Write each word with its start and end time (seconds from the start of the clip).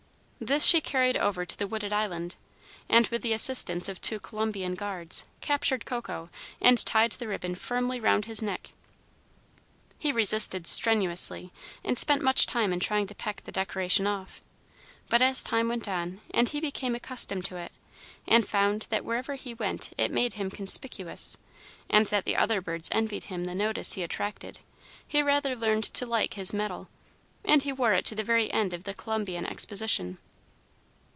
This 0.43 0.65
she 0.65 0.81
carried 0.81 1.15
over 1.17 1.45
to 1.45 1.55
the 1.55 1.67
Wooded 1.67 1.93
Island, 1.93 2.35
and, 2.89 3.05
with 3.09 3.21
the 3.21 3.31
assistance 3.31 3.87
of 3.87 4.01
two 4.01 4.19
Columbian 4.19 4.73
guards, 4.73 5.27
captured 5.39 5.85
Coco, 5.85 6.31
and 6.59 6.83
tied 6.83 7.11
the 7.11 7.27
ribbon 7.27 7.53
firmly 7.53 7.99
round 7.99 8.25
his 8.25 8.41
neck. 8.41 8.69
He 9.99 10.11
resisted 10.11 10.65
strenuously, 10.65 11.53
and 11.83 11.95
spent 11.95 12.23
much 12.23 12.47
time 12.47 12.73
in 12.73 12.79
trying 12.79 13.05
to 13.05 13.13
peck 13.13 13.43
the 13.43 13.51
decoration 13.51 14.07
off; 14.07 14.41
but 15.11 15.21
as 15.21 15.43
time 15.43 15.67
went 15.67 15.87
on, 15.87 16.21
and 16.31 16.49
he 16.49 16.59
became 16.59 16.95
accustomed 16.95 17.45
to 17.45 17.57
it, 17.57 17.71
and 18.27 18.49
found 18.49 18.87
that 18.89 19.05
wherever 19.05 19.35
he 19.35 19.53
went 19.53 19.91
it 19.95 20.09
made 20.09 20.33
him 20.33 20.49
conspicuous, 20.49 21.37
and 21.87 22.07
that 22.07 22.25
the 22.25 22.35
other 22.35 22.61
birds 22.61 22.89
envied 22.91 23.25
him 23.25 23.43
the 23.43 23.53
notice 23.53 23.93
he 23.93 24.01
attracted, 24.01 24.57
he 25.07 25.21
rather 25.21 25.55
learned 25.55 25.83
to 25.83 26.03
like 26.07 26.33
his 26.33 26.51
"medal;" 26.51 26.89
and 27.45 27.61
he 27.61 27.71
wore 27.71 27.93
it 27.93 28.05
to 28.05 28.15
the 28.15 28.23
very 28.23 28.51
end 28.51 28.73
of 28.73 28.85
the 28.85 28.95
Columbian 28.95 29.45
Exposition. 29.45 30.17